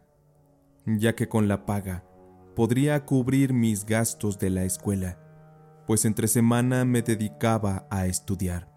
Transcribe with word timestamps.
ya 0.85 1.15
que 1.15 1.27
con 1.27 1.47
la 1.47 1.65
paga 1.65 2.03
podría 2.55 3.05
cubrir 3.05 3.53
mis 3.53 3.85
gastos 3.85 4.37
de 4.39 4.49
la 4.49 4.63
escuela, 4.63 5.17
pues 5.87 6.05
entre 6.05 6.27
semana 6.27 6.85
me 6.85 7.01
dedicaba 7.01 7.87
a 7.89 8.05
estudiar. 8.05 8.69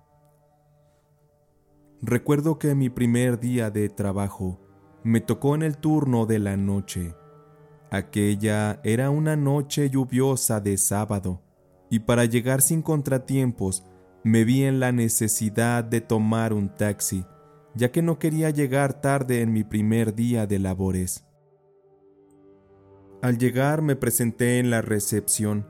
Recuerdo 2.01 2.59
que 2.59 2.75
mi 2.75 2.91
primer 2.91 3.39
día 3.39 3.71
de 3.71 3.89
trabajo 3.89 4.61
me 5.05 5.21
tocó 5.21 5.55
en 5.55 5.63
el 5.63 5.77
turno 5.79 6.27
de 6.27 6.39
la 6.39 6.57
noche 6.57 7.15
Aquella 7.93 8.81
era 8.85 9.11
una 9.11 9.37
noche 9.37 9.91
lluviosa 9.91 10.61
de 10.63 10.79
sábado, 10.79 11.43
y 11.91 11.99
para 11.99 12.25
llegar 12.25 12.63
sin 12.63 12.81
contratiempos 12.81 13.85
me 14.25 14.45
vi 14.45 14.63
en 14.63 14.79
la 14.79 14.93
necesidad 14.93 15.83
de 15.83 16.01
tomar 16.01 16.53
un 16.53 16.69
taxi, 16.69 17.25
ya 17.75 17.91
que 17.91 18.03
no 18.03 18.19
quería 18.19 18.51
llegar 18.51 19.01
tarde 19.01 19.41
en 19.41 19.53
mi 19.53 19.65
primer 19.65 20.15
día 20.15 20.47
de 20.47 20.59
labores. 20.59 21.25
Al 23.21 23.39
llegar 23.39 23.83
me 23.83 23.97
presenté 23.97 24.59
en 24.59 24.71
la 24.71 24.83
recepción 24.83 25.67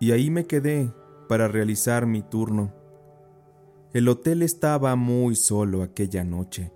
y 0.00 0.12
ahí 0.12 0.30
me 0.30 0.46
quedé 0.46 0.92
para 1.28 1.48
realizar 1.48 2.06
mi 2.06 2.22
turno. 2.22 2.74
El 3.92 4.08
hotel 4.08 4.42
estaba 4.42 4.96
muy 4.96 5.36
solo 5.36 5.82
aquella 5.82 6.24
noche 6.24 6.72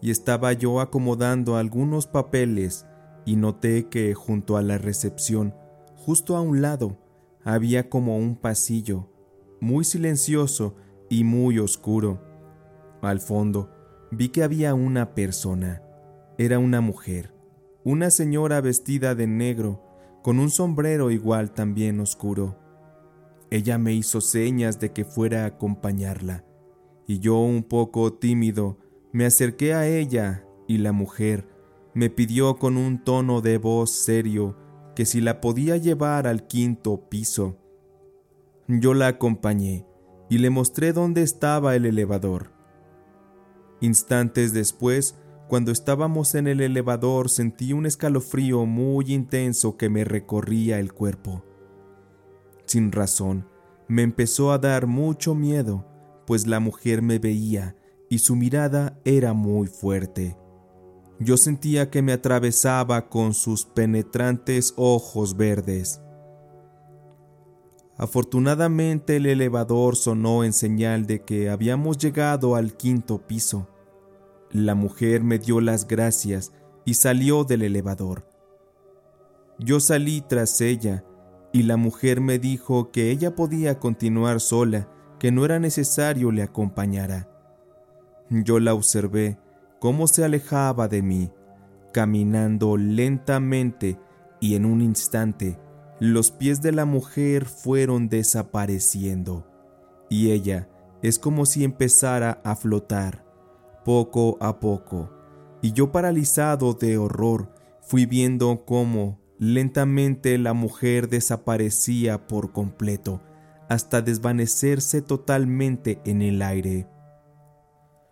y 0.00 0.10
estaba 0.10 0.52
yo 0.52 0.80
acomodando 0.80 1.56
algunos 1.56 2.06
papeles 2.06 2.86
y 3.24 3.36
noté 3.36 3.88
que 3.88 4.14
junto 4.14 4.56
a 4.56 4.62
la 4.62 4.78
recepción, 4.78 5.54
justo 5.96 6.36
a 6.36 6.40
un 6.40 6.62
lado, 6.62 6.98
había 7.44 7.88
como 7.88 8.16
un 8.16 8.36
pasillo, 8.36 9.10
muy 9.60 9.84
silencioso 9.84 10.74
y 11.08 11.24
muy 11.24 11.58
oscuro. 11.58 12.22
Al 13.02 13.20
fondo 13.20 13.70
vi 14.10 14.28
que 14.28 14.42
había 14.42 14.74
una 14.74 15.14
persona. 15.14 15.82
Era 16.38 16.58
una 16.58 16.80
mujer, 16.80 17.34
una 17.84 18.10
señora 18.10 18.60
vestida 18.60 19.14
de 19.14 19.26
negro, 19.26 19.82
con 20.22 20.38
un 20.38 20.50
sombrero 20.50 21.10
igual 21.10 21.52
también 21.52 22.00
oscuro. 22.00 22.58
Ella 23.50 23.78
me 23.78 23.94
hizo 23.94 24.20
señas 24.20 24.78
de 24.78 24.92
que 24.92 25.04
fuera 25.04 25.44
a 25.44 25.46
acompañarla, 25.46 26.44
y 27.06 27.18
yo 27.18 27.38
un 27.38 27.62
poco 27.62 28.12
tímido 28.12 28.78
me 29.10 29.24
acerqué 29.24 29.74
a 29.74 29.86
ella 29.86 30.44
y 30.66 30.78
la 30.78 30.92
mujer, 30.92 31.48
me 31.94 32.10
pidió 32.10 32.56
con 32.56 32.76
un 32.76 33.02
tono 33.02 33.40
de 33.40 33.58
voz 33.58 33.90
serio 33.90 34.56
que 34.94 35.06
si 35.06 35.20
la 35.20 35.40
podía 35.40 35.76
llevar 35.76 36.26
al 36.26 36.46
quinto 36.46 37.08
piso. 37.08 37.56
Yo 38.68 38.92
la 38.92 39.08
acompañé 39.08 39.86
y 40.28 40.38
le 40.38 40.50
mostré 40.50 40.92
dónde 40.92 41.22
estaba 41.22 41.74
el 41.74 41.86
elevador. 41.86 42.52
Instantes 43.80 44.52
después, 44.52 45.16
cuando 45.48 45.72
estábamos 45.72 46.34
en 46.34 46.46
el 46.46 46.60
elevador, 46.60 47.30
sentí 47.30 47.72
un 47.72 47.86
escalofrío 47.86 48.66
muy 48.66 49.14
intenso 49.14 49.78
que 49.78 49.88
me 49.88 50.04
recorría 50.04 50.78
el 50.80 50.92
cuerpo. 50.92 51.42
Sin 52.66 52.92
razón, 52.92 53.48
me 53.88 54.02
empezó 54.02 54.52
a 54.52 54.58
dar 54.58 54.86
mucho 54.86 55.34
miedo, 55.34 55.86
pues 56.26 56.46
la 56.46 56.60
mujer 56.60 57.00
me 57.00 57.18
veía 57.18 57.74
y 58.10 58.18
su 58.18 58.36
mirada 58.36 59.00
era 59.06 59.32
muy 59.32 59.66
fuerte. 59.68 60.36
Yo 61.18 61.38
sentía 61.38 61.88
que 61.88 62.02
me 62.02 62.12
atravesaba 62.12 63.08
con 63.08 63.32
sus 63.32 63.64
penetrantes 63.64 64.74
ojos 64.76 65.38
verdes. 65.38 66.02
Afortunadamente 67.98 69.16
el 69.16 69.26
elevador 69.26 69.96
sonó 69.96 70.44
en 70.44 70.52
señal 70.52 71.06
de 71.06 71.20
que 71.22 71.50
habíamos 71.50 71.98
llegado 71.98 72.54
al 72.54 72.76
quinto 72.76 73.18
piso. 73.18 73.66
La 74.52 74.76
mujer 74.76 75.24
me 75.24 75.40
dio 75.40 75.60
las 75.60 75.88
gracias 75.88 76.52
y 76.84 76.94
salió 76.94 77.42
del 77.42 77.62
elevador. 77.62 78.24
Yo 79.58 79.80
salí 79.80 80.20
tras 80.20 80.60
ella 80.60 81.04
y 81.52 81.64
la 81.64 81.76
mujer 81.76 82.20
me 82.20 82.38
dijo 82.38 82.92
que 82.92 83.10
ella 83.10 83.34
podía 83.34 83.80
continuar 83.80 84.40
sola, 84.40 84.88
que 85.18 85.32
no 85.32 85.44
era 85.44 85.58
necesario 85.58 86.30
le 86.30 86.42
acompañara. 86.42 87.28
Yo 88.30 88.60
la 88.60 88.74
observé 88.74 89.38
cómo 89.80 90.06
se 90.06 90.24
alejaba 90.24 90.86
de 90.86 91.02
mí, 91.02 91.32
caminando 91.92 92.76
lentamente 92.76 93.98
y 94.38 94.54
en 94.54 94.66
un 94.66 94.82
instante 94.82 95.58
los 96.00 96.30
pies 96.30 96.62
de 96.62 96.72
la 96.72 96.84
mujer 96.84 97.44
fueron 97.46 98.08
desapareciendo 98.08 99.46
y 100.08 100.30
ella 100.30 100.68
es 101.02 101.18
como 101.18 101.46
si 101.46 101.64
empezara 101.64 102.40
a 102.44 102.54
flotar 102.56 103.24
poco 103.84 104.36
a 104.40 104.60
poco 104.60 105.10
y 105.60 105.72
yo 105.72 105.90
paralizado 105.90 106.74
de 106.74 106.98
horror 106.98 107.52
fui 107.80 108.06
viendo 108.06 108.64
cómo 108.64 109.20
lentamente 109.38 110.36
la 110.38 110.52
mujer 110.52 111.08
desaparecía 111.08 112.26
por 112.26 112.52
completo 112.52 113.22
hasta 113.68 114.00
desvanecerse 114.00 115.02
totalmente 115.02 116.00
en 116.04 116.22
el 116.22 116.42
aire. 116.42 116.88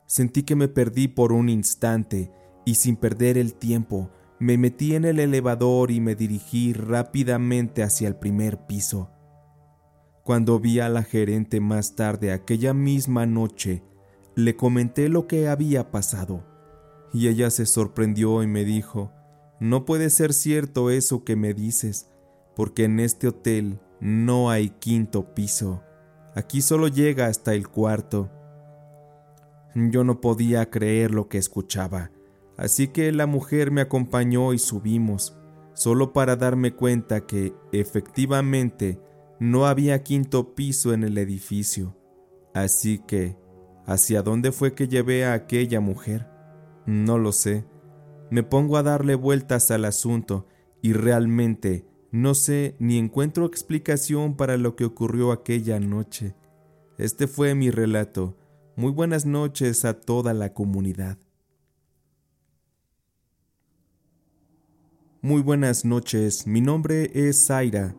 Sentí 0.06 0.42
que 0.42 0.54
me 0.54 0.68
perdí 0.68 1.08
por 1.08 1.32
un 1.32 1.48
instante 1.48 2.30
y 2.64 2.74
sin 2.74 2.96
perder 2.96 3.38
el 3.38 3.54
tiempo 3.54 4.10
me 4.38 4.58
metí 4.58 4.94
en 4.94 5.04
el 5.04 5.18
elevador 5.18 5.90
y 5.90 6.00
me 6.00 6.14
dirigí 6.14 6.72
rápidamente 6.72 7.82
hacia 7.82 8.08
el 8.08 8.16
primer 8.16 8.66
piso. 8.66 9.10
Cuando 10.24 10.58
vi 10.58 10.80
a 10.80 10.88
la 10.88 11.02
gerente 11.02 11.60
más 11.60 11.94
tarde 11.94 12.32
aquella 12.32 12.74
misma 12.74 13.26
noche, 13.26 13.82
le 14.34 14.56
comenté 14.56 15.08
lo 15.08 15.26
que 15.26 15.48
había 15.48 15.90
pasado 15.90 16.44
y 17.12 17.28
ella 17.28 17.50
se 17.50 17.64
sorprendió 17.64 18.42
y 18.42 18.46
me 18.46 18.64
dijo, 18.64 19.12
no 19.58 19.86
puede 19.86 20.10
ser 20.10 20.34
cierto 20.34 20.90
eso 20.90 21.24
que 21.24 21.34
me 21.34 21.54
dices, 21.54 22.10
porque 22.54 22.84
en 22.84 23.00
este 23.00 23.28
hotel 23.28 23.80
no 24.00 24.50
hay 24.50 24.68
quinto 24.68 25.34
piso, 25.34 25.82
aquí 26.34 26.60
solo 26.60 26.88
llega 26.88 27.26
hasta 27.26 27.54
el 27.54 27.68
cuarto. 27.68 28.30
Yo 29.74 30.04
no 30.04 30.20
podía 30.20 30.68
creer 30.70 31.12
lo 31.12 31.28
que 31.28 31.38
escuchaba, 31.38 32.10
así 32.56 32.88
que 32.88 33.12
la 33.12 33.26
mujer 33.26 33.70
me 33.70 33.80
acompañó 33.80 34.52
y 34.52 34.58
subimos, 34.58 35.36
solo 35.74 36.12
para 36.12 36.36
darme 36.36 36.72
cuenta 36.74 37.26
que, 37.26 37.54
efectivamente, 37.72 39.00
no 39.38 39.66
había 39.66 40.02
quinto 40.02 40.54
piso 40.54 40.92
en 40.92 41.04
el 41.04 41.18
edificio. 41.18 41.96
Así 42.54 42.98
que, 43.06 43.36
¿hacia 43.86 44.22
dónde 44.22 44.52
fue 44.52 44.74
que 44.74 44.88
llevé 44.88 45.24
a 45.24 45.34
aquella 45.34 45.80
mujer? 45.80 46.28
No 46.86 47.18
lo 47.18 47.32
sé. 47.32 47.64
Me 48.30 48.42
pongo 48.42 48.76
a 48.76 48.82
darle 48.82 49.14
vueltas 49.14 49.70
al 49.70 49.84
asunto 49.84 50.46
y 50.82 50.92
realmente 50.92 51.86
no 52.10 52.34
sé 52.34 52.76
ni 52.78 52.98
encuentro 52.98 53.44
explicación 53.44 54.36
para 54.36 54.56
lo 54.56 54.74
que 54.74 54.84
ocurrió 54.84 55.32
aquella 55.32 55.78
noche. 55.80 56.34
Este 56.98 57.26
fue 57.26 57.54
mi 57.54 57.70
relato 57.70 58.36
muy 58.76 58.92
buenas 58.92 59.24
noches 59.24 59.86
a 59.86 59.94
toda 59.94 60.34
la 60.34 60.52
comunidad. 60.52 61.16
Muy 65.26 65.42
buenas 65.42 65.84
noches, 65.84 66.46
mi 66.46 66.60
nombre 66.60 67.10
es 67.12 67.46
Zaira. 67.46 67.96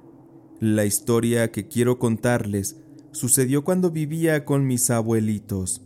La 0.61 0.85
historia 0.85 1.51
que 1.51 1.67
quiero 1.67 1.99
contarles 1.99 2.77
sucedió 3.11 3.65
cuando 3.65 3.91
vivía 3.91 4.45
con 4.45 4.65
mis 4.65 4.89
abuelitos. 4.89 5.85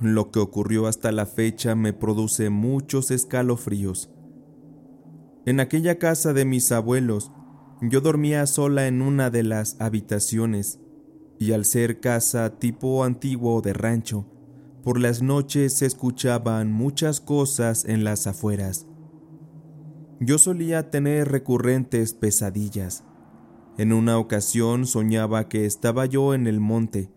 Lo 0.00 0.30
que 0.30 0.38
ocurrió 0.38 0.86
hasta 0.86 1.12
la 1.12 1.26
fecha 1.26 1.74
me 1.74 1.92
produce 1.92 2.48
muchos 2.48 3.10
escalofríos. 3.10 4.08
En 5.44 5.60
aquella 5.60 5.98
casa 5.98 6.32
de 6.32 6.46
mis 6.46 6.72
abuelos, 6.72 7.30
yo 7.82 8.00
dormía 8.00 8.46
sola 8.46 8.86
en 8.86 9.02
una 9.02 9.28
de 9.28 9.42
las 9.42 9.78
habitaciones, 9.82 10.80
y 11.38 11.52
al 11.52 11.66
ser 11.66 12.00
casa 12.00 12.58
tipo 12.58 13.04
antiguo 13.04 13.60
de 13.60 13.74
rancho, 13.74 14.24
por 14.82 14.98
las 14.98 15.20
noches 15.20 15.74
se 15.74 15.84
escuchaban 15.84 16.72
muchas 16.72 17.20
cosas 17.20 17.84
en 17.84 18.02
las 18.02 18.26
afueras. 18.26 18.86
Yo 20.22 20.36
solía 20.36 20.90
tener 20.90 21.28
recurrentes 21.28 22.12
pesadillas. 22.12 23.04
En 23.78 23.94
una 23.94 24.18
ocasión 24.18 24.86
soñaba 24.86 25.48
que 25.48 25.64
estaba 25.64 26.04
yo 26.04 26.34
en 26.34 26.46
el 26.46 26.60
monte, 26.60 27.10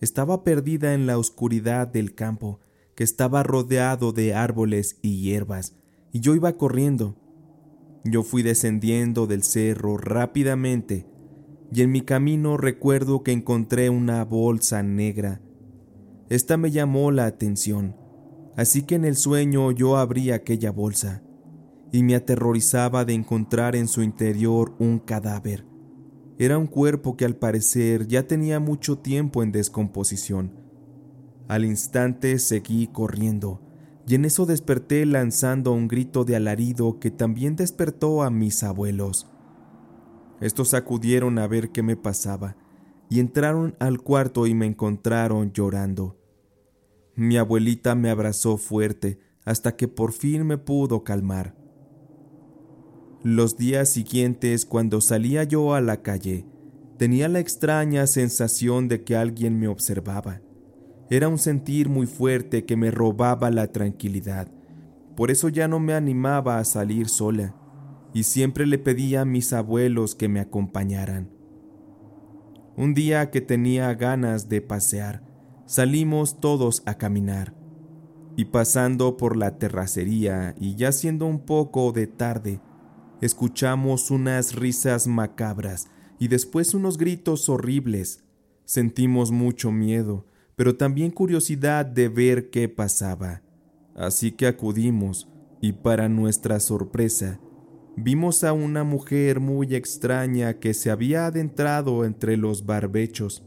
estaba 0.00 0.44
perdida 0.44 0.94
en 0.94 1.08
la 1.08 1.18
oscuridad 1.18 1.88
del 1.88 2.14
campo, 2.14 2.60
que 2.94 3.02
estaba 3.02 3.42
rodeado 3.42 4.12
de 4.12 4.34
árboles 4.34 5.00
y 5.02 5.20
hierbas, 5.20 5.74
y 6.12 6.20
yo 6.20 6.36
iba 6.36 6.56
corriendo. 6.56 7.16
Yo 8.04 8.22
fui 8.22 8.44
descendiendo 8.44 9.26
del 9.26 9.42
cerro 9.42 9.96
rápidamente, 9.96 11.06
y 11.72 11.82
en 11.82 11.90
mi 11.90 12.02
camino 12.02 12.56
recuerdo 12.56 13.24
que 13.24 13.32
encontré 13.32 13.90
una 13.90 14.24
bolsa 14.24 14.84
negra. 14.84 15.40
Esta 16.28 16.56
me 16.56 16.70
llamó 16.70 17.10
la 17.10 17.26
atención, 17.26 17.96
así 18.56 18.82
que 18.82 18.94
en 18.94 19.04
el 19.04 19.16
sueño 19.16 19.72
yo 19.72 19.96
abrí 19.96 20.30
aquella 20.30 20.70
bolsa, 20.70 21.24
y 21.92 22.02
me 22.02 22.14
aterrorizaba 22.14 23.04
de 23.04 23.14
encontrar 23.14 23.76
en 23.76 23.88
su 23.88 24.02
interior 24.02 24.74
un 24.78 24.98
cadáver. 24.98 25.64
Era 26.38 26.58
un 26.58 26.66
cuerpo 26.66 27.16
que 27.16 27.24
al 27.24 27.36
parecer 27.36 28.06
ya 28.06 28.26
tenía 28.26 28.60
mucho 28.60 28.98
tiempo 28.98 29.42
en 29.42 29.50
descomposición. 29.50 30.52
Al 31.48 31.64
instante 31.64 32.38
seguí 32.38 32.86
corriendo, 32.86 33.60
y 34.06 34.14
en 34.14 34.24
eso 34.24 34.46
desperté 34.46 35.04
lanzando 35.04 35.72
un 35.72 35.88
grito 35.88 36.24
de 36.24 36.36
alarido 36.36 37.00
que 37.00 37.10
también 37.10 37.56
despertó 37.56 38.22
a 38.22 38.30
mis 38.30 38.62
abuelos. 38.62 39.26
Estos 40.40 40.74
acudieron 40.74 41.38
a 41.38 41.48
ver 41.48 41.70
qué 41.70 41.82
me 41.82 41.96
pasaba, 41.96 42.56
y 43.10 43.18
entraron 43.18 43.74
al 43.80 44.00
cuarto 44.00 44.46
y 44.46 44.54
me 44.54 44.66
encontraron 44.66 45.52
llorando. 45.52 46.16
Mi 47.16 47.36
abuelita 47.36 47.96
me 47.96 48.10
abrazó 48.10 48.58
fuerte 48.58 49.18
hasta 49.44 49.74
que 49.74 49.88
por 49.88 50.12
fin 50.12 50.46
me 50.46 50.56
pudo 50.56 51.02
calmar. 51.02 51.57
Los 53.24 53.56
días 53.56 53.88
siguientes, 53.88 54.64
cuando 54.64 55.00
salía 55.00 55.42
yo 55.42 55.74
a 55.74 55.80
la 55.80 56.02
calle, 56.02 56.46
tenía 56.98 57.28
la 57.28 57.40
extraña 57.40 58.06
sensación 58.06 58.86
de 58.86 59.02
que 59.02 59.16
alguien 59.16 59.58
me 59.58 59.66
observaba. 59.66 60.40
Era 61.10 61.26
un 61.26 61.38
sentir 61.38 61.88
muy 61.88 62.06
fuerte 62.06 62.64
que 62.64 62.76
me 62.76 62.92
robaba 62.92 63.50
la 63.50 63.72
tranquilidad. 63.72 64.46
Por 65.16 65.32
eso 65.32 65.48
ya 65.48 65.66
no 65.66 65.80
me 65.80 65.94
animaba 65.94 66.58
a 66.58 66.64
salir 66.64 67.08
sola, 67.08 67.56
y 68.14 68.22
siempre 68.22 68.66
le 68.66 68.78
pedía 68.78 69.22
a 69.22 69.24
mis 69.24 69.52
abuelos 69.52 70.14
que 70.14 70.28
me 70.28 70.38
acompañaran. 70.38 71.28
Un 72.76 72.94
día 72.94 73.32
que 73.32 73.40
tenía 73.40 73.92
ganas 73.94 74.48
de 74.48 74.60
pasear, 74.60 75.24
salimos 75.66 76.38
todos 76.38 76.84
a 76.86 76.94
caminar, 76.94 77.52
y 78.36 78.44
pasando 78.44 79.16
por 79.16 79.36
la 79.36 79.58
terracería 79.58 80.54
y 80.60 80.76
ya 80.76 80.92
siendo 80.92 81.26
un 81.26 81.40
poco 81.40 81.90
de 81.90 82.06
tarde, 82.06 82.60
Escuchamos 83.20 84.10
unas 84.10 84.54
risas 84.54 85.06
macabras 85.06 85.88
y 86.18 86.28
después 86.28 86.74
unos 86.74 86.98
gritos 86.98 87.48
horribles. 87.48 88.24
Sentimos 88.64 89.30
mucho 89.30 89.72
miedo, 89.72 90.26
pero 90.54 90.76
también 90.76 91.10
curiosidad 91.10 91.86
de 91.86 92.08
ver 92.08 92.50
qué 92.50 92.68
pasaba. 92.68 93.42
Así 93.96 94.32
que 94.32 94.46
acudimos 94.46 95.28
y 95.60 95.72
para 95.72 96.08
nuestra 96.08 96.60
sorpresa, 96.60 97.40
vimos 97.96 98.44
a 98.44 98.52
una 98.52 98.84
mujer 98.84 99.40
muy 99.40 99.74
extraña 99.74 100.54
que 100.60 100.72
se 100.74 100.90
había 100.90 101.26
adentrado 101.26 102.04
entre 102.04 102.36
los 102.36 102.64
barbechos. 102.64 103.44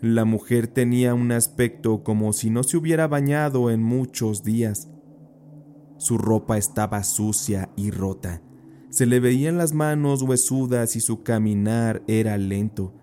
La 0.00 0.24
mujer 0.24 0.68
tenía 0.68 1.14
un 1.14 1.32
aspecto 1.32 2.02
como 2.02 2.32
si 2.32 2.50
no 2.50 2.62
se 2.62 2.76
hubiera 2.76 3.06
bañado 3.06 3.70
en 3.70 3.82
muchos 3.82 4.44
días. 4.44 4.88
Su 5.96 6.18
ropa 6.18 6.58
estaba 6.58 7.02
sucia 7.04 7.70
y 7.76 7.90
rota, 7.90 8.42
se 8.94 9.06
le 9.06 9.18
veían 9.18 9.58
las 9.58 9.72
manos 9.72 10.22
huesudas 10.22 10.94
y 10.94 11.00
su 11.00 11.24
caminar 11.24 12.04
era 12.06 12.38
lento. 12.38 12.94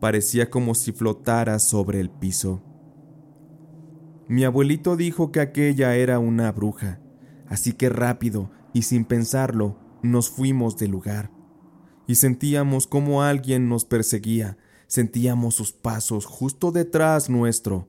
Parecía 0.00 0.50
como 0.50 0.74
si 0.74 0.90
flotara 0.90 1.60
sobre 1.60 2.00
el 2.00 2.10
piso. 2.10 2.60
Mi 4.26 4.42
abuelito 4.42 4.96
dijo 4.96 5.30
que 5.30 5.38
aquella 5.38 5.94
era 5.94 6.18
una 6.18 6.50
bruja, 6.50 6.98
así 7.46 7.72
que 7.72 7.88
rápido 7.88 8.50
y 8.72 8.82
sin 8.82 9.04
pensarlo 9.04 9.78
nos 10.02 10.28
fuimos 10.28 10.76
del 10.76 10.90
lugar. 10.90 11.30
Y 12.08 12.16
sentíamos 12.16 12.88
como 12.88 13.22
alguien 13.22 13.68
nos 13.68 13.84
perseguía, 13.84 14.58
sentíamos 14.88 15.54
sus 15.54 15.70
pasos 15.70 16.26
justo 16.26 16.72
detrás 16.72 17.30
nuestro, 17.30 17.88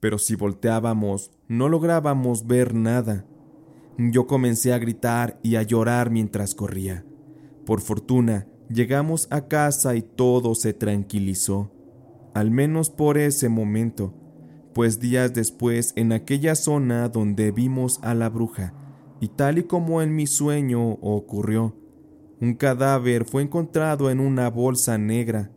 pero 0.00 0.18
si 0.18 0.34
volteábamos 0.34 1.30
no 1.48 1.70
lográbamos 1.70 2.46
ver 2.46 2.74
nada. 2.74 3.24
Yo 3.98 4.26
comencé 4.26 4.72
a 4.72 4.78
gritar 4.78 5.38
y 5.42 5.56
a 5.56 5.62
llorar 5.62 6.10
mientras 6.10 6.54
corría. 6.54 7.04
Por 7.66 7.80
fortuna, 7.80 8.46
llegamos 8.68 9.26
a 9.30 9.48
casa 9.48 9.94
y 9.96 10.02
todo 10.02 10.54
se 10.54 10.72
tranquilizó, 10.72 11.72
al 12.34 12.50
menos 12.50 12.90
por 12.90 13.18
ese 13.18 13.48
momento, 13.48 14.14
pues 14.72 15.00
días 15.00 15.34
después 15.34 15.92
en 15.96 16.12
aquella 16.12 16.54
zona 16.54 17.08
donde 17.08 17.50
vimos 17.50 17.98
a 18.02 18.14
la 18.14 18.28
bruja, 18.28 18.74
y 19.20 19.28
tal 19.28 19.58
y 19.58 19.64
como 19.64 20.00
en 20.00 20.14
mi 20.14 20.26
sueño 20.26 20.92
ocurrió, 20.92 21.76
un 22.40 22.54
cadáver 22.54 23.24
fue 23.24 23.42
encontrado 23.42 24.10
en 24.10 24.20
una 24.20 24.48
bolsa 24.48 24.96
negra, 24.96 25.50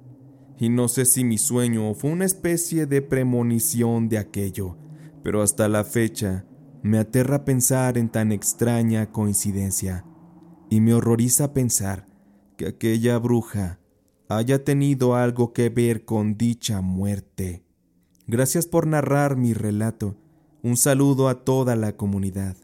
y 0.60 0.70
no 0.70 0.88
sé 0.88 1.06
si 1.06 1.24
mi 1.24 1.38
sueño 1.38 1.94
fue 1.94 2.12
una 2.12 2.26
especie 2.26 2.86
de 2.86 3.02
premonición 3.02 4.10
de 4.10 4.18
aquello, 4.18 4.78
pero 5.24 5.42
hasta 5.42 5.70
la 5.70 5.84
fecha 5.84 6.46
me 6.84 7.00
aterra 7.00 7.46
pensar 7.46 7.98
en 7.98 8.10
tan 8.10 8.34
extraña 8.34 9.10
coincidencia, 9.10 10.06
y 10.70 10.82
me 10.82 10.94
horroriza 10.94 11.54
pensar 11.54 12.08
que 12.58 12.68
aquella 12.68 13.18
bruja 13.20 13.80
haya 14.28 14.66
tenido 14.66 15.16
algo 15.16 15.54
que 15.54 15.70
ver 15.70 16.04
con 16.04 16.38
dicha 16.38 16.82
muerte. 16.82 17.64
Gracias 18.28 18.68
por 18.68 18.86
narrar 18.86 19.38
mi 19.38 19.54
relato. 19.54 20.18
Un 20.62 20.76
saludo 20.76 21.30
a 21.30 21.46
toda 21.46 21.78
la 21.78 21.96
comunidad. 21.96 22.58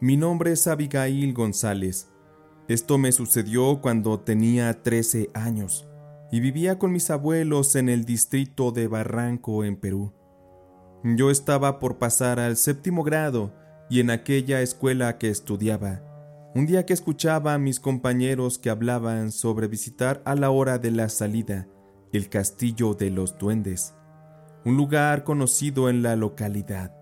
Mi 0.00 0.16
nombre 0.16 0.52
es 0.52 0.66
Abigail 0.66 1.32
González. 1.32 2.08
Esto 2.66 2.98
me 2.98 3.12
sucedió 3.12 3.80
cuando 3.80 4.18
tenía 4.18 4.82
13 4.82 5.30
años 5.32 5.86
y 6.30 6.40
vivía 6.40 6.78
con 6.78 6.92
mis 6.92 7.10
abuelos 7.10 7.76
en 7.76 7.88
el 7.88 8.04
distrito 8.04 8.72
de 8.72 8.88
Barranco, 8.88 9.64
en 9.64 9.76
Perú. 9.76 10.12
Yo 11.04 11.30
estaba 11.30 11.78
por 11.78 11.98
pasar 11.98 12.40
al 12.40 12.56
séptimo 12.56 13.02
grado 13.02 13.54
y 13.90 14.00
en 14.00 14.10
aquella 14.10 14.62
escuela 14.62 15.18
que 15.18 15.28
estudiaba, 15.28 16.02
un 16.54 16.66
día 16.66 16.86
que 16.86 16.92
escuchaba 16.92 17.54
a 17.54 17.58
mis 17.58 17.80
compañeros 17.80 18.58
que 18.58 18.70
hablaban 18.70 19.32
sobre 19.32 19.68
visitar 19.68 20.22
a 20.24 20.34
la 20.34 20.50
hora 20.50 20.78
de 20.78 20.90
la 20.90 21.08
salida 21.08 21.68
el 22.12 22.28
castillo 22.28 22.94
de 22.94 23.10
los 23.10 23.36
duendes, 23.38 23.94
un 24.64 24.76
lugar 24.76 25.24
conocido 25.24 25.90
en 25.90 26.02
la 26.02 26.16
localidad. 26.16 26.94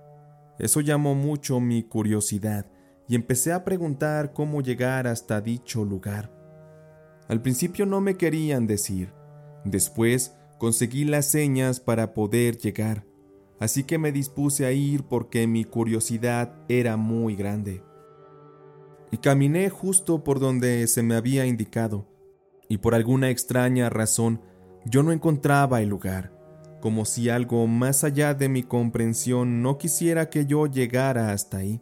Eso 0.59 0.81
llamó 0.81 1.15
mucho 1.15 1.61
mi 1.61 1.83
curiosidad 1.83 2.67
y 3.09 3.15
empecé 3.15 3.53
a 3.53 3.65
preguntar 3.65 4.33
cómo 4.33 4.63
llegar 4.63 5.07
hasta 5.07 5.41
dicho 5.41 5.85
lugar. 5.85 6.42
Al 7.29 7.43
principio 7.43 7.87
no 7.87 8.01
me 8.01 8.17
querían 8.17 8.67
decir, 8.67 9.13
Después 9.65 10.35
conseguí 10.59 11.05
las 11.05 11.27
señas 11.27 11.79
para 11.79 12.15
poder 12.15 12.59
llegar, 12.59 13.05
así 13.61 13.85
que 13.85 13.99
me 13.99 14.11
dispuse 14.11 14.67
a 14.67 14.73
ir 14.73 15.05
porque 15.05 15.47
mi 15.47 15.65
curiosidad 15.65 16.55
era 16.69 16.97
muy 16.97 17.37
grande. 17.37 17.85
Y 19.11 19.19
caminé 19.19 19.71
justo 19.71 20.25
por 20.25 20.41
donde 20.41 20.87
se 20.89 21.03
me 21.03 21.15
había 21.15 21.47
indicado, 21.47 22.09
y 22.69 22.79
por 22.79 22.95
alguna 22.95 23.31
extraña 23.31 23.89
razón 23.89 24.41
yo 24.85 25.03
no 25.03 25.13
encontraba 25.13 25.81
el 25.81 25.89
lugar, 25.89 26.33
como 26.81 27.05
si 27.05 27.29
algo 27.29 27.67
más 27.69 28.03
allá 28.03 28.35
de 28.35 28.49
mi 28.49 28.65
comprensión 28.65 29.63
no 29.63 29.79
quisiera 29.79 30.29
que 30.29 30.47
yo 30.47 30.67
llegara 30.67 31.31
hasta 31.31 31.59
ahí. 31.59 31.81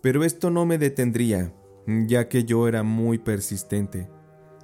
Pero 0.00 0.24
esto 0.24 0.48
no 0.50 0.64
me 0.64 0.78
detendría, 0.78 1.52
ya 2.06 2.28
que 2.28 2.44
yo 2.44 2.68
era 2.68 2.82
muy 2.82 3.18
persistente 3.18 4.08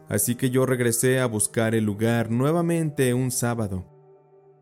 Así 0.08 0.36
que 0.36 0.50
yo 0.50 0.66
regresé 0.66 1.20
a 1.20 1.26
buscar 1.26 1.74
el 1.74 1.84
lugar 1.84 2.30
nuevamente 2.30 3.12
un 3.14 3.30
sábado, 3.30 3.84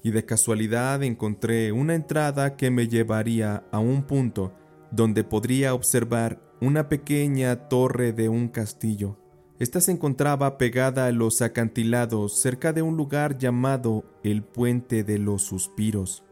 y 0.03 0.11
de 0.11 0.25
casualidad 0.25 1.03
encontré 1.03 1.73
una 1.73 1.95
entrada 1.95 2.57
que 2.57 2.71
me 2.71 2.89
llevaría 2.89 3.65
a 3.71 3.79
un 3.79 4.05
punto 4.05 4.53
donde 4.91 5.25
podría 5.25 5.75
observar 5.75 6.41
una 6.61 6.89
pequeña 6.89 7.69
torre 7.69 8.13
de 8.13 8.29
un 8.29 8.49
castillo, 8.49 9.19
Esta 9.61 9.81
se 9.81 9.93
encontraba 9.93 10.59
pegada 10.59 11.07
a 11.07 11.13
los 11.13 11.41
acantilados 11.41 12.41
cerca 12.41 12.73
de 12.73 12.83
un 12.83 12.97
lugar 12.97 13.39
llamado 13.39 14.05
el 14.25 14.43
Puente 14.43 15.05
de 15.05 15.19
los 15.19 15.43
Suspiros. 15.43 16.25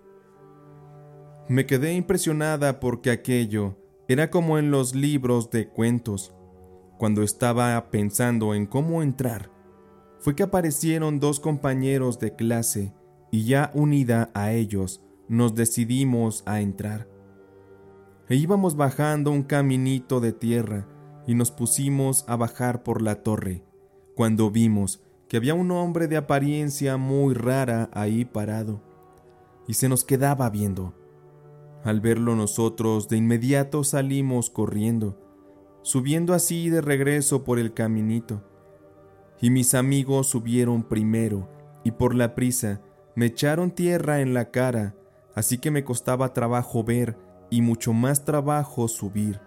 Me 1.49 1.65
quedé 1.65 1.95
impresionada 1.95 2.81
porque 2.81 3.11
aquello 3.11 3.77
era 4.09 4.29
como 4.29 4.59
en 4.59 4.73
los 4.73 4.97
libros 4.97 5.51
de 5.51 5.69
cuentos. 5.69 6.35
Cuando 7.03 7.25
estaba 7.25 7.91
pensando 7.91 8.55
en 8.55 8.65
cómo 8.65 9.03
entrar, 9.03 9.51
fue 10.21 10.37
que 10.37 10.45
aparecieron 10.45 11.19
dos 11.19 11.41
compañeros 11.41 12.21
de 12.21 12.37
clase 12.37 12.95
y 13.33 13.45
ya 13.45 13.73
unida 13.75 14.31
a 14.35 14.53
ellos 14.53 15.03
nos 15.27 15.57
decidimos 15.57 16.45
a 16.47 16.61
entrar. 16.61 17.09
E 18.29 18.37
íbamos 18.37 18.77
bajando 18.77 19.33
un 19.33 19.43
caminito 19.43 20.21
de 20.21 20.33
tierra 20.33 20.87
y 21.27 21.35
nos 21.35 21.51
pusimos 21.51 22.25
a 22.29 22.37
bajar 22.37 22.85
por 22.85 23.03
la 23.03 23.25
torre, 23.25 23.65
cuando 24.15 24.53
vimos 24.53 25.03
que 25.29 25.39
había 25.39 25.55
un 25.55 25.73
hombre 25.73 26.07
de 26.07 26.19
apariencia 26.19 26.99
muy 26.99 27.35
rara 27.35 27.91
ahí 27.95 28.25
parado, 28.25 28.81
y 29.67 29.75
se 29.75 29.89
nos 29.89 30.05
quedaba 30.05 30.49
viendo. 30.51 30.95
Al 31.83 32.01
verlo 32.01 32.37
nosotros 32.37 33.09
de 33.09 33.17
inmediato 33.17 33.83
salimos 33.83 34.51
corriendo, 34.51 35.19
subiendo 35.83 36.35
así 36.35 36.71
de 36.71 36.81
regreso 36.81 37.45
por 37.45 37.59
el 37.59 37.75
caminito. 37.75 38.43
Y 39.41 39.51
mis 39.51 39.75
amigos 39.75 40.29
subieron 40.29 40.85
primero, 40.85 41.49
y 41.85 41.93
por 41.93 42.15
la 42.15 42.35
prisa 42.35 42.81
me 43.15 43.27
echaron 43.27 43.73
tierra 43.73 44.21
en 44.21 44.35
la 44.35 44.51
cara, 44.51 44.95
así 45.35 45.59
que 45.59 45.71
me 45.71 45.85
costaba 45.85 46.33
trabajo 46.33 46.85
ver 46.85 47.19
y 47.51 47.61
mucho 47.61 47.93
más 47.93 48.25
trabajo 48.25 48.89
subir. 48.89 49.41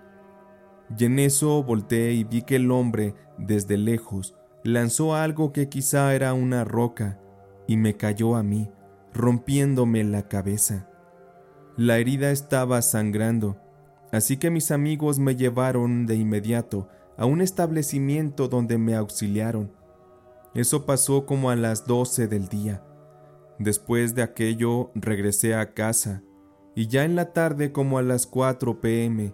Y 0.98 1.06
en 1.06 1.20
eso 1.20 1.64
volteé 1.64 2.14
y 2.14 2.24
vi 2.24 2.44
que 2.44 2.58
el 2.58 2.70
hombre, 2.70 3.16
desde 3.38 3.78
lejos, 3.78 4.36
lanzó 4.64 5.16
algo 5.16 5.52
que 5.52 5.70
quizá 5.70 6.14
era 6.14 6.34
una 6.34 6.64
roca, 6.64 7.20
y 7.68 7.78
me 7.78 7.96
cayó 7.98 8.36
a 8.36 8.44
mí, 8.44 8.70
rompiéndome 9.14 10.04
la 10.04 10.28
cabeza. 10.28 10.90
La 11.78 11.98
herida 11.98 12.32
estaba 12.32 12.82
sangrando, 12.82 13.58
así 14.16 14.38
que 14.38 14.50
mis 14.50 14.72
amigos 14.72 15.20
me 15.20 15.36
llevaron 15.36 16.06
de 16.06 16.16
inmediato 16.16 16.88
a 17.18 17.26
un 17.26 17.42
establecimiento 17.42 18.48
donde 18.48 18.78
me 18.78 18.96
auxiliaron. 18.96 19.74
Eso 20.54 20.86
pasó 20.86 21.26
como 21.26 21.50
a 21.50 21.58
las 21.58 21.86
doce 21.86 22.28
del 22.28 22.48
día. 22.48 22.82
Después 23.60 24.16
de 24.16 24.24
aquello 24.24 24.92
regresé 24.96 25.54
a 25.54 25.74
casa, 25.74 26.24
y 26.76 26.88
ya 26.88 27.04
en 27.04 27.18
la 27.18 27.34
tarde 27.34 27.74
como 27.74 27.98
a 27.98 28.04
las 28.04 28.26
4 28.26 28.80
pm 28.80 29.34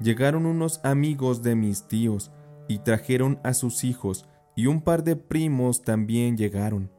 llegaron 0.00 0.46
unos 0.46 0.80
amigos 0.82 1.42
de 1.42 1.54
mis 1.54 1.86
tíos 1.86 2.32
y 2.68 2.78
trajeron 2.78 3.38
a 3.44 3.52
sus 3.52 3.84
hijos 3.84 4.26
y 4.56 4.66
un 4.66 4.80
par 4.80 5.04
de 5.04 5.16
primos 5.16 5.82
también 5.82 6.38
llegaron. 6.38 6.90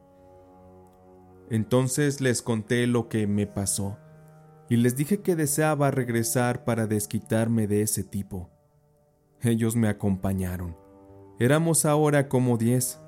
Entonces 1.50 2.20
les 2.20 2.42
conté 2.42 2.86
lo 2.86 3.08
que 3.08 3.26
me 3.26 3.48
pasó 3.48 3.98
y 4.68 4.76
les 4.76 4.96
dije 4.96 5.20
que 5.20 5.36
deseaba 5.36 5.90
regresar 5.90 6.64
para 6.64 6.86
desquitarme 6.86 7.66
de 7.66 7.82
ese 7.82 8.02
tipo. 8.02 8.50
Ellos 9.42 9.76
me 9.76 9.88
acompañaron. 9.88 10.76
Éramos 11.38 11.84
ahora 11.84 12.28
como 12.28 12.56
diez, 12.56 13.00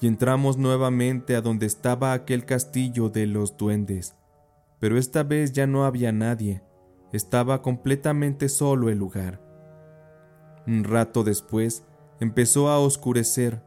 y 0.00 0.06
entramos 0.06 0.58
nuevamente 0.58 1.34
a 1.36 1.40
donde 1.40 1.66
estaba 1.66 2.12
aquel 2.12 2.44
castillo 2.44 3.08
de 3.08 3.26
los 3.26 3.56
duendes, 3.56 4.14
pero 4.78 4.98
esta 4.98 5.22
vez 5.22 5.52
ya 5.52 5.66
no 5.66 5.84
había 5.84 6.12
nadie, 6.12 6.62
estaba 7.12 7.62
completamente 7.62 8.48
solo 8.48 8.90
el 8.90 8.98
lugar. 8.98 9.40
Un 10.66 10.84
rato 10.84 11.24
después 11.24 11.84
empezó 12.20 12.68
a 12.68 12.78
oscurecer, 12.78 13.62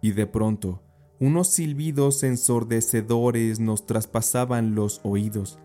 y 0.00 0.12
de 0.12 0.26
pronto 0.26 0.82
unos 1.18 1.48
silbidos 1.48 2.22
ensordecedores 2.22 3.58
nos 3.58 3.86
traspasaban 3.86 4.74
los 4.74 5.00
oídos. 5.02 5.58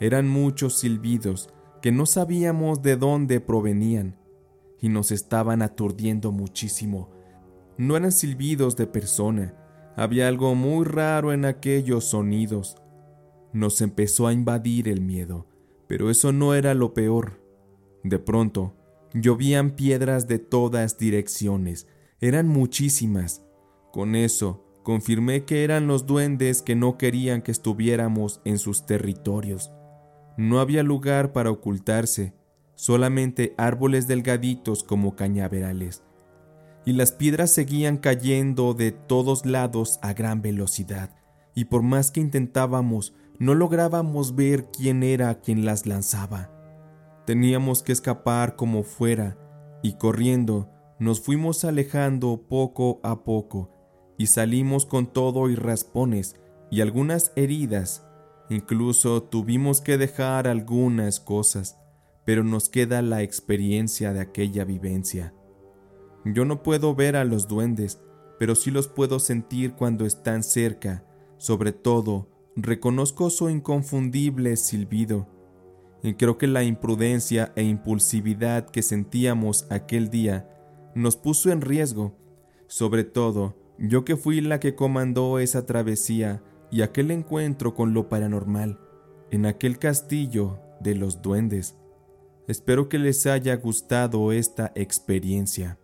Eran 0.00 0.28
muchos 0.28 0.78
silbidos 0.78 1.50
que 1.82 1.92
no 1.92 2.06
sabíamos 2.06 2.82
de 2.82 2.96
dónde 2.96 3.40
provenían 3.40 4.16
y 4.80 4.88
nos 4.88 5.10
estaban 5.10 5.62
aturdiendo 5.62 6.32
muchísimo. 6.32 7.10
No 7.76 7.96
eran 7.96 8.12
silbidos 8.12 8.76
de 8.76 8.86
persona, 8.86 9.54
había 9.96 10.28
algo 10.28 10.54
muy 10.54 10.84
raro 10.84 11.32
en 11.32 11.44
aquellos 11.44 12.04
sonidos. 12.04 12.76
Nos 13.52 13.80
empezó 13.80 14.26
a 14.26 14.32
invadir 14.32 14.88
el 14.88 15.00
miedo, 15.00 15.46
pero 15.88 16.10
eso 16.10 16.32
no 16.32 16.54
era 16.54 16.74
lo 16.74 16.94
peor. 16.94 17.42
De 18.04 18.18
pronto, 18.18 18.74
llovían 19.14 19.72
piedras 19.72 20.28
de 20.28 20.38
todas 20.38 20.98
direcciones, 20.98 21.88
eran 22.20 22.46
muchísimas. 22.46 23.44
Con 23.92 24.14
eso, 24.14 24.64
confirmé 24.82 25.44
que 25.44 25.64
eran 25.64 25.86
los 25.86 26.06
duendes 26.06 26.62
que 26.62 26.76
no 26.76 26.98
querían 26.98 27.42
que 27.42 27.52
estuviéramos 27.52 28.40
en 28.44 28.58
sus 28.58 28.86
territorios. 28.86 29.72
No 30.38 30.60
había 30.60 30.84
lugar 30.84 31.32
para 31.32 31.50
ocultarse, 31.50 32.32
solamente 32.76 33.54
árboles 33.58 34.06
delgaditos 34.06 34.84
como 34.84 35.16
cañaverales. 35.16 36.04
Y 36.86 36.92
las 36.92 37.10
piedras 37.10 37.52
seguían 37.52 37.96
cayendo 37.96 38.72
de 38.72 38.92
todos 38.92 39.44
lados 39.44 39.98
a 40.00 40.12
gran 40.12 40.40
velocidad, 40.40 41.10
y 41.56 41.64
por 41.64 41.82
más 41.82 42.12
que 42.12 42.20
intentábamos, 42.20 43.14
no 43.40 43.56
lográbamos 43.56 44.36
ver 44.36 44.66
quién 44.70 45.02
era 45.02 45.40
quien 45.40 45.64
las 45.64 45.86
lanzaba. 45.86 46.52
Teníamos 47.26 47.82
que 47.82 47.90
escapar 47.90 48.54
como 48.54 48.84
fuera, 48.84 49.36
y 49.82 49.94
corriendo 49.94 50.70
nos 51.00 51.20
fuimos 51.20 51.64
alejando 51.64 52.46
poco 52.48 53.00
a 53.02 53.24
poco, 53.24 53.72
y 54.16 54.28
salimos 54.28 54.86
con 54.86 55.12
todo 55.12 55.50
y 55.50 55.56
raspones 55.56 56.36
y 56.70 56.80
algunas 56.80 57.32
heridas 57.34 58.07
Incluso 58.50 59.22
tuvimos 59.22 59.80
que 59.80 59.98
dejar 59.98 60.48
algunas 60.48 61.20
cosas, 61.20 61.78
pero 62.24 62.44
nos 62.44 62.68
queda 62.68 63.02
la 63.02 63.22
experiencia 63.22 64.12
de 64.12 64.20
aquella 64.20 64.64
vivencia. 64.64 65.34
Yo 66.24 66.44
no 66.44 66.62
puedo 66.62 66.94
ver 66.94 67.16
a 67.16 67.24
los 67.24 67.46
duendes, 67.46 68.00
pero 68.38 68.54
sí 68.54 68.70
los 68.70 68.88
puedo 68.88 69.18
sentir 69.18 69.72
cuando 69.72 70.06
están 70.06 70.42
cerca. 70.42 71.04
Sobre 71.36 71.72
todo, 71.72 72.28
reconozco 72.56 73.30
su 73.30 73.50
inconfundible 73.50 74.56
silbido. 74.56 75.28
Y 76.02 76.14
creo 76.14 76.38
que 76.38 76.46
la 76.46 76.62
imprudencia 76.62 77.52
e 77.56 77.62
impulsividad 77.62 78.68
que 78.70 78.82
sentíamos 78.82 79.66
aquel 79.70 80.10
día 80.10 80.48
nos 80.94 81.16
puso 81.16 81.50
en 81.50 81.60
riesgo. 81.60 82.16
Sobre 82.66 83.04
todo, 83.04 83.56
yo 83.78 84.04
que 84.04 84.16
fui 84.16 84.40
la 84.40 84.60
que 84.60 84.74
comandó 84.74 85.38
esa 85.38 85.66
travesía 85.66 86.42
y 86.70 86.82
aquel 86.82 87.10
encuentro 87.10 87.74
con 87.74 87.94
lo 87.94 88.08
paranormal 88.08 88.78
en 89.30 89.46
aquel 89.46 89.78
castillo 89.78 90.58
de 90.80 90.94
los 90.94 91.22
duendes. 91.22 91.76
Espero 92.46 92.88
que 92.88 92.98
les 92.98 93.26
haya 93.26 93.56
gustado 93.56 94.32
esta 94.32 94.72
experiencia. 94.74 95.78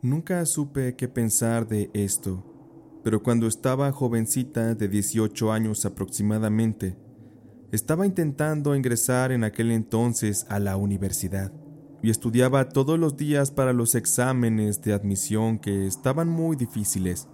Nunca 0.00 0.44
supe 0.44 0.96
qué 0.96 1.08
pensar 1.08 1.66
de 1.66 1.90
esto, 1.94 3.00
pero 3.02 3.22
cuando 3.22 3.46
estaba 3.46 3.90
jovencita 3.90 4.74
de 4.74 4.88
18 4.88 5.50
años 5.50 5.86
aproximadamente, 5.86 6.96
estaba 7.72 8.06
intentando 8.06 8.76
ingresar 8.76 9.32
en 9.32 9.44
aquel 9.44 9.70
entonces 9.70 10.46
a 10.50 10.58
la 10.58 10.76
universidad 10.76 11.52
y 12.04 12.10
estudiaba 12.10 12.68
todos 12.68 12.98
los 12.98 13.16
días 13.16 13.50
para 13.50 13.72
los 13.72 13.94
exámenes 13.94 14.82
de 14.82 14.92
admisión 14.92 15.58
que 15.58 15.86
estaban 15.86 16.28
muy 16.28 16.54
difíciles. 16.54 17.28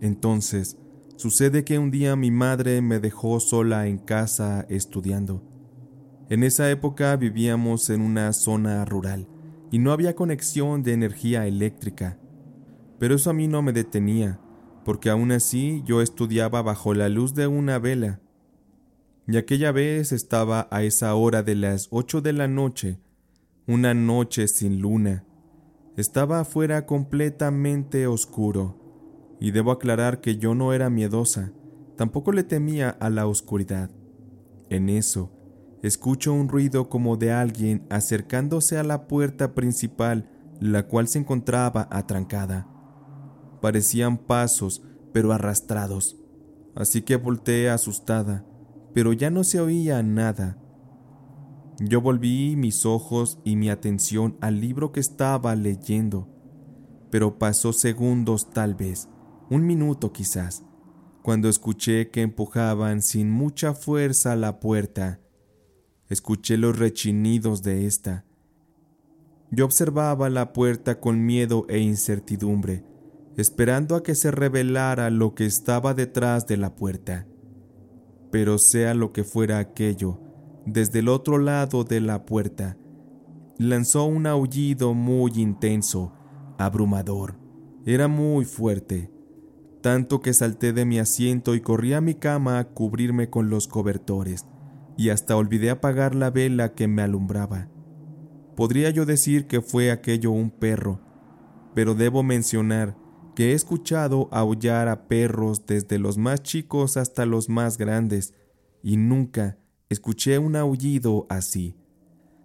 Entonces, 0.00 0.78
sucede 1.16 1.62
que 1.62 1.78
un 1.78 1.90
día 1.90 2.16
mi 2.16 2.30
madre 2.30 2.80
me 2.80 3.00
dejó 3.00 3.38
sola 3.38 3.86
en 3.86 3.98
casa 3.98 4.64
estudiando. 4.70 5.42
En 6.30 6.42
esa 6.42 6.70
época 6.70 7.14
vivíamos 7.16 7.90
en 7.90 8.00
una 8.00 8.32
zona 8.32 8.82
rural 8.86 9.28
y 9.70 9.78
no 9.78 9.92
había 9.92 10.16
conexión 10.16 10.82
de 10.82 10.94
energía 10.94 11.46
eléctrica. 11.46 12.18
Pero 12.98 13.16
eso 13.16 13.28
a 13.28 13.34
mí 13.34 13.46
no 13.46 13.60
me 13.60 13.74
detenía, 13.74 14.40
porque 14.86 15.10
aún 15.10 15.32
así 15.32 15.82
yo 15.84 16.00
estudiaba 16.00 16.62
bajo 16.62 16.94
la 16.94 17.10
luz 17.10 17.34
de 17.34 17.46
una 17.46 17.78
vela. 17.78 18.22
Y 19.28 19.36
aquella 19.36 19.70
vez 19.70 20.12
estaba 20.12 20.66
a 20.70 20.82
esa 20.82 21.14
hora 21.14 21.42
de 21.42 21.56
las 21.56 21.88
ocho 21.90 22.22
de 22.22 22.32
la 22.32 22.48
noche 22.48 22.98
una 23.66 23.94
noche 23.94 24.48
sin 24.48 24.80
luna. 24.80 25.24
Estaba 25.96 26.40
afuera 26.40 26.84
completamente 26.84 28.06
oscuro, 28.06 29.36
y 29.38 29.52
debo 29.52 29.70
aclarar 29.70 30.20
que 30.20 30.36
yo 30.36 30.54
no 30.54 30.72
era 30.72 30.90
miedosa, 30.90 31.52
tampoco 31.96 32.32
le 32.32 32.42
temía 32.42 32.90
a 32.90 33.08
la 33.08 33.26
oscuridad. 33.26 33.90
En 34.68 34.88
eso, 34.88 35.30
escucho 35.82 36.32
un 36.32 36.48
ruido 36.48 36.88
como 36.88 37.16
de 37.16 37.32
alguien 37.32 37.86
acercándose 37.90 38.78
a 38.78 38.82
la 38.82 39.06
puerta 39.06 39.54
principal, 39.54 40.28
la 40.60 40.86
cual 40.86 41.06
se 41.06 41.18
encontraba 41.18 41.88
atrancada. 41.90 42.68
Parecían 43.60 44.18
pasos, 44.18 44.82
pero 45.12 45.32
arrastrados. 45.32 46.16
Así 46.74 47.02
que 47.02 47.16
volteé 47.16 47.68
asustada, 47.68 48.44
pero 48.94 49.12
ya 49.12 49.30
no 49.30 49.44
se 49.44 49.60
oía 49.60 50.02
nada 50.02 50.61
Yo 51.84 52.00
volví 52.00 52.54
mis 52.54 52.86
ojos 52.86 53.40
y 53.42 53.56
mi 53.56 53.68
atención 53.68 54.36
al 54.40 54.60
libro 54.60 54.92
que 54.92 55.00
estaba 55.00 55.56
leyendo, 55.56 56.28
pero 57.10 57.40
pasó 57.40 57.72
segundos 57.72 58.50
tal 58.50 58.76
vez, 58.76 59.08
un 59.50 59.66
minuto 59.66 60.12
quizás, 60.12 60.62
cuando 61.22 61.48
escuché 61.48 62.08
que 62.10 62.22
empujaban 62.22 63.02
sin 63.02 63.32
mucha 63.32 63.74
fuerza 63.74 64.36
la 64.36 64.60
puerta. 64.60 65.18
Escuché 66.08 66.56
los 66.56 66.78
rechinidos 66.78 67.64
de 67.64 67.86
esta. 67.86 68.24
Yo 69.50 69.64
observaba 69.64 70.30
la 70.30 70.52
puerta 70.52 71.00
con 71.00 71.26
miedo 71.26 71.66
e 71.68 71.80
incertidumbre, 71.80 72.84
esperando 73.36 73.96
a 73.96 74.04
que 74.04 74.14
se 74.14 74.30
revelara 74.30 75.10
lo 75.10 75.34
que 75.34 75.46
estaba 75.46 75.94
detrás 75.94 76.46
de 76.46 76.58
la 76.58 76.76
puerta. 76.76 77.26
Pero 78.30 78.58
sea 78.58 78.94
lo 78.94 79.12
que 79.12 79.24
fuera 79.24 79.58
aquello, 79.58 80.31
desde 80.66 81.00
el 81.00 81.08
otro 81.08 81.38
lado 81.38 81.84
de 81.84 82.00
la 82.00 82.24
puerta, 82.24 82.76
lanzó 83.58 84.04
un 84.04 84.26
aullido 84.26 84.94
muy 84.94 85.32
intenso, 85.36 86.12
abrumador. 86.58 87.38
Era 87.84 88.08
muy 88.08 88.44
fuerte, 88.44 89.10
tanto 89.80 90.20
que 90.20 90.32
salté 90.32 90.72
de 90.72 90.84
mi 90.84 90.98
asiento 90.98 91.54
y 91.54 91.60
corrí 91.60 91.92
a 91.92 92.00
mi 92.00 92.14
cama 92.14 92.58
a 92.58 92.68
cubrirme 92.68 93.28
con 93.28 93.50
los 93.50 93.66
cobertores, 93.66 94.46
y 94.96 95.08
hasta 95.08 95.36
olvidé 95.36 95.70
apagar 95.70 96.14
la 96.14 96.30
vela 96.30 96.74
que 96.74 96.86
me 96.86 97.02
alumbraba. 97.02 97.68
Podría 98.54 98.90
yo 98.90 99.06
decir 99.06 99.46
que 99.46 99.60
fue 99.60 99.90
aquello 99.90 100.30
un 100.30 100.50
perro, 100.50 101.00
pero 101.74 101.94
debo 101.94 102.22
mencionar 102.22 102.96
que 103.34 103.50
he 103.50 103.54
escuchado 103.54 104.28
aullar 104.30 104.88
a 104.88 105.08
perros 105.08 105.64
desde 105.66 105.98
los 105.98 106.18
más 106.18 106.42
chicos 106.42 106.96
hasta 106.96 107.26
los 107.26 107.48
más 107.48 107.78
grandes, 107.78 108.34
y 108.82 108.96
nunca 108.96 109.58
escuché 109.92 110.38
un 110.38 110.56
aullido 110.56 111.26
así. 111.28 111.76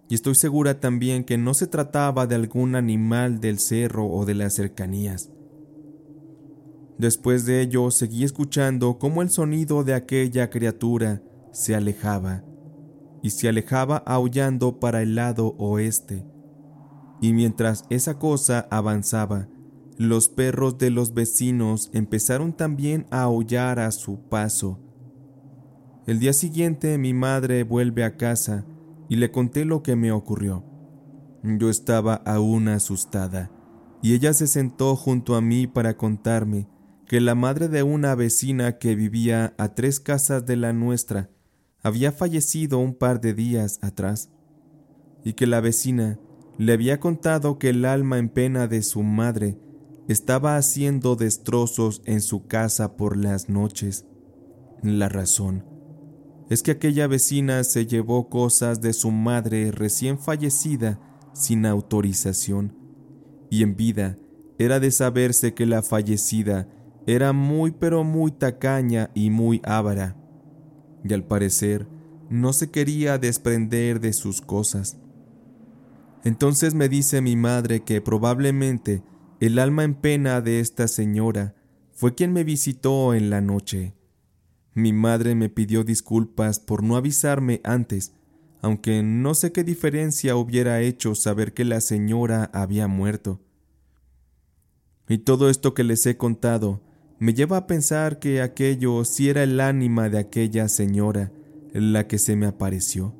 Y 0.08 0.14
estoy 0.14 0.34
segura 0.34 0.80
también 0.80 1.24
que 1.24 1.36
no 1.36 1.54
se 1.54 1.66
trataba 1.66 2.26
de 2.26 2.34
algún 2.34 2.76
animal 2.76 3.40
del 3.40 3.58
cerro 3.58 4.06
o 4.06 4.24
de 4.24 4.34
las 4.34 4.54
cercanías. 4.54 5.30
Después 6.98 7.44
de 7.46 7.60
ello 7.60 7.90
seguí 7.90 8.24
escuchando 8.24 8.98
cómo 8.98 9.22
el 9.22 9.30
sonido 9.30 9.84
de 9.84 9.94
aquella 9.94 10.50
criatura 10.50 11.22
se 11.52 11.74
alejaba, 11.74 12.44
y 13.22 13.30
se 13.30 13.48
alejaba 13.48 13.98
aullando 13.98 14.80
para 14.80 15.02
el 15.02 15.14
lado 15.14 15.54
oeste. 15.58 16.24
Y 17.20 17.32
mientras 17.32 17.84
esa 17.90 18.18
cosa 18.18 18.66
avanzaba, 18.70 19.48
los 19.96 20.28
perros 20.28 20.78
de 20.78 20.90
los 20.90 21.14
vecinos 21.14 21.90
empezaron 21.92 22.52
también 22.52 23.06
a 23.10 23.22
aullar 23.22 23.80
a 23.80 23.90
su 23.90 24.20
paso. 24.28 24.78
El 26.08 26.20
día 26.20 26.32
siguiente 26.32 26.96
mi 26.96 27.12
madre 27.12 27.64
vuelve 27.64 28.02
a 28.02 28.16
casa 28.16 28.64
y 29.10 29.16
le 29.16 29.30
conté 29.30 29.66
lo 29.66 29.82
que 29.82 29.94
me 29.94 30.10
ocurrió. 30.10 30.64
Yo 31.42 31.68
estaba 31.68 32.14
aún 32.14 32.68
asustada, 32.68 33.50
y 34.00 34.14
ella 34.14 34.32
se 34.32 34.46
sentó 34.46 34.96
junto 34.96 35.36
a 35.36 35.42
mí 35.42 35.66
para 35.66 35.98
contarme 35.98 36.66
que 37.06 37.20
la 37.20 37.34
madre 37.34 37.68
de 37.68 37.82
una 37.82 38.14
vecina 38.14 38.78
que 38.78 38.94
vivía 38.94 39.54
a 39.58 39.74
tres 39.74 40.00
casas 40.00 40.46
de 40.46 40.56
la 40.56 40.72
nuestra 40.72 41.28
había 41.82 42.10
fallecido 42.10 42.78
un 42.78 42.94
par 42.94 43.20
de 43.20 43.34
días 43.34 43.78
atrás, 43.82 44.30
y 45.24 45.34
que 45.34 45.46
la 45.46 45.60
vecina 45.60 46.18
le 46.56 46.72
había 46.72 47.00
contado 47.00 47.58
que 47.58 47.68
el 47.68 47.84
alma 47.84 48.16
en 48.16 48.30
pena 48.30 48.66
de 48.66 48.80
su 48.80 49.02
madre 49.02 49.58
estaba 50.08 50.56
haciendo 50.56 51.16
destrozos 51.16 52.00
en 52.06 52.22
su 52.22 52.46
casa 52.46 52.96
por 52.96 53.14
las 53.18 53.50
noches. 53.50 54.06
La 54.82 55.10
razón 55.10 55.67
es 56.50 56.62
que 56.62 56.70
aquella 56.70 57.06
vecina 57.06 57.62
se 57.64 57.86
llevó 57.86 58.28
cosas 58.28 58.80
de 58.80 58.92
su 58.92 59.10
madre 59.10 59.70
recién 59.70 60.18
fallecida 60.18 61.00
sin 61.32 61.66
autorización, 61.66 62.74
y 63.50 63.62
en 63.62 63.76
vida 63.76 64.18
era 64.58 64.80
de 64.80 64.90
saberse 64.90 65.54
que 65.54 65.66
la 65.66 65.82
fallecida 65.82 66.68
era 67.06 67.32
muy 67.32 67.70
pero 67.70 68.04
muy 68.04 68.32
tacaña 68.32 69.10
y 69.14 69.30
muy 69.30 69.60
ávara, 69.64 70.16
y 71.04 71.12
al 71.14 71.24
parecer 71.24 71.86
no 72.28 72.52
se 72.52 72.70
quería 72.70 73.18
desprender 73.18 74.00
de 74.00 74.12
sus 74.12 74.40
cosas. 74.40 74.98
Entonces 76.24 76.74
me 76.74 76.88
dice 76.88 77.20
mi 77.20 77.36
madre 77.36 77.80
que 77.80 78.00
probablemente 78.00 79.02
el 79.40 79.58
alma 79.58 79.84
en 79.84 79.94
pena 79.94 80.40
de 80.40 80.60
esta 80.60 80.88
señora 80.88 81.54
fue 81.92 82.14
quien 82.14 82.32
me 82.32 82.44
visitó 82.44 83.14
en 83.14 83.30
la 83.30 83.40
noche. 83.40 83.94
Mi 84.78 84.92
madre 84.92 85.34
me 85.34 85.48
pidió 85.48 85.82
disculpas 85.82 86.60
por 86.60 86.84
no 86.84 86.94
avisarme 86.94 87.60
antes, 87.64 88.12
aunque 88.62 89.02
no 89.02 89.34
sé 89.34 89.50
qué 89.50 89.64
diferencia 89.64 90.36
hubiera 90.36 90.80
hecho 90.82 91.16
saber 91.16 91.52
que 91.52 91.64
la 91.64 91.80
señora 91.80 92.48
había 92.52 92.86
muerto. 92.86 93.40
Y 95.08 95.18
todo 95.18 95.50
esto 95.50 95.74
que 95.74 95.82
les 95.82 96.06
he 96.06 96.16
contado 96.16 96.80
me 97.18 97.34
lleva 97.34 97.56
a 97.56 97.66
pensar 97.66 98.20
que 98.20 98.40
aquello 98.40 99.04
sí 99.04 99.28
era 99.28 99.42
el 99.42 99.58
ánima 99.58 100.10
de 100.10 100.18
aquella 100.18 100.68
señora, 100.68 101.32
la 101.72 102.06
que 102.06 102.20
se 102.20 102.36
me 102.36 102.46
apareció, 102.46 103.16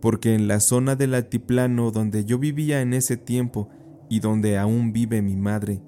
porque 0.00 0.34
en 0.34 0.48
la 0.48 0.58
zona 0.58 0.96
del 0.96 1.12
altiplano 1.12 1.90
donde 1.90 2.24
yo 2.24 2.38
vivía 2.38 2.80
en 2.80 2.94
ese 2.94 3.18
tiempo 3.18 3.68
y 4.08 4.20
donde 4.20 4.56
aún 4.56 4.94
vive 4.94 5.20
mi 5.20 5.36
madre. 5.36 5.82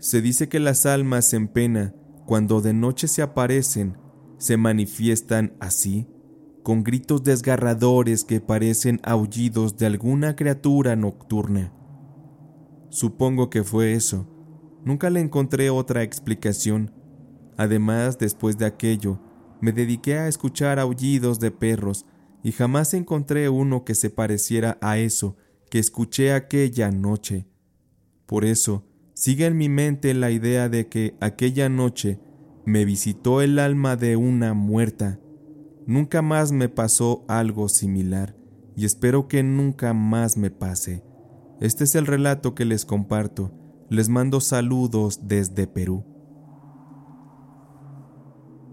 Se 0.00 0.20
dice 0.20 0.48
que 0.48 0.58
las 0.58 0.86
almas 0.86 1.34
en 1.34 1.46
pena, 1.46 1.94
cuando 2.26 2.60
de 2.60 2.72
noche 2.72 3.06
se 3.06 3.22
aparecen, 3.22 3.96
se 4.40 4.56
manifiestan 4.56 5.52
así, 5.60 6.08
con 6.62 6.82
gritos 6.82 7.22
desgarradores 7.22 8.24
que 8.24 8.40
parecen 8.40 8.98
aullidos 9.04 9.76
de 9.76 9.84
alguna 9.84 10.34
criatura 10.34 10.96
nocturna. 10.96 11.74
Supongo 12.88 13.50
que 13.50 13.62
fue 13.64 13.92
eso. 13.92 14.26
Nunca 14.82 15.10
le 15.10 15.20
encontré 15.20 15.68
otra 15.68 16.02
explicación. 16.02 16.90
Además, 17.58 18.18
después 18.18 18.56
de 18.56 18.64
aquello, 18.64 19.20
me 19.60 19.72
dediqué 19.72 20.16
a 20.16 20.26
escuchar 20.26 20.78
aullidos 20.78 21.38
de 21.38 21.50
perros 21.50 22.06
y 22.42 22.52
jamás 22.52 22.94
encontré 22.94 23.50
uno 23.50 23.84
que 23.84 23.94
se 23.94 24.08
pareciera 24.08 24.78
a 24.80 24.96
eso 24.96 25.36
que 25.70 25.78
escuché 25.78 26.32
aquella 26.32 26.90
noche. 26.90 27.46
Por 28.24 28.46
eso, 28.46 28.86
sigue 29.12 29.44
en 29.44 29.58
mi 29.58 29.68
mente 29.68 30.14
la 30.14 30.30
idea 30.30 30.70
de 30.70 30.88
que 30.88 31.14
aquella 31.20 31.68
noche 31.68 32.18
me 32.70 32.84
visitó 32.84 33.42
el 33.42 33.58
alma 33.58 33.96
de 33.96 34.16
una 34.16 34.54
muerta. 34.54 35.18
Nunca 35.86 36.22
más 36.22 36.52
me 36.52 36.68
pasó 36.68 37.24
algo 37.26 37.68
similar 37.68 38.36
y 38.76 38.84
espero 38.84 39.26
que 39.26 39.42
nunca 39.42 39.92
más 39.92 40.36
me 40.36 40.52
pase. 40.52 41.02
Este 41.60 41.82
es 41.82 41.96
el 41.96 42.06
relato 42.06 42.54
que 42.54 42.64
les 42.64 42.84
comparto. 42.84 43.50
Les 43.88 44.08
mando 44.08 44.40
saludos 44.40 45.26
desde 45.26 45.66
Perú. 45.66 46.04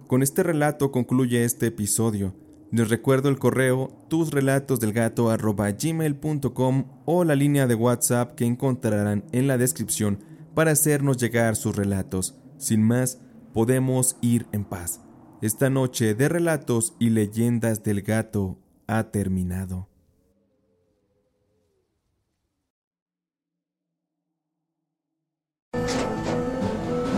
Con 0.05 0.21
este 0.21 0.43
relato 0.43 0.91
concluye 0.91 1.43
este 1.43 1.65
episodio. 1.65 2.35
Les 2.71 2.89
recuerdo 2.89 3.29
el 3.29 3.39
correo 3.39 4.05
tusrelatosdelgato.gmail.com 4.09 6.85
o 7.05 7.23
la 7.23 7.35
línea 7.35 7.65
de 7.65 7.73
WhatsApp 7.73 8.35
que 8.35 8.45
encontrarán 8.45 9.25
en 9.31 9.47
la 9.47 9.57
descripción 9.57 10.19
para 10.53 10.69
hacernos 10.71 11.17
llegar 11.17 11.55
sus 11.55 11.75
relatos. 11.75 12.37
Sin 12.59 12.83
más, 12.83 13.21
podemos 13.53 14.17
ir 14.21 14.47
en 14.51 14.65
paz. 14.65 15.01
Esta 15.41 15.69
noche 15.69 16.15
de 16.15 16.29
relatos 16.29 16.95
y 16.99 17.09
leyendas 17.09 17.83
del 17.83 18.01
gato 18.01 18.57
ha 18.87 19.03
terminado. 19.11 19.87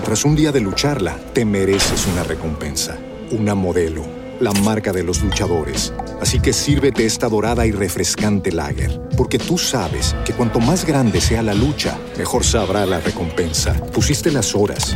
Tras 0.03 0.25
un 0.25 0.35
día 0.35 0.51
de 0.51 0.59
lucharla, 0.59 1.17
te 1.33 1.45
mereces 1.45 2.07
una 2.07 2.23
recompensa, 2.23 2.97
una 3.31 3.53
modelo 3.53 4.19
la 4.39 4.53
marca 4.53 4.91
de 4.93 5.03
los 5.03 5.21
luchadores. 5.21 5.93
Así 6.21 6.39
que 6.39 6.53
sírvete 6.53 7.05
esta 7.05 7.27
dorada 7.29 7.65
y 7.65 7.71
refrescante 7.71 8.51
lager, 8.51 9.01
porque 9.17 9.37
tú 9.37 9.57
sabes 9.57 10.15
que 10.25 10.33
cuanto 10.33 10.59
más 10.59 10.85
grande 10.85 11.21
sea 11.21 11.41
la 11.41 11.53
lucha, 11.53 11.97
mejor 12.17 12.43
sabrá 12.43 12.85
la 12.85 12.99
recompensa. 12.99 13.73
Pusiste 13.93 14.31
las 14.31 14.55
horas, 14.55 14.95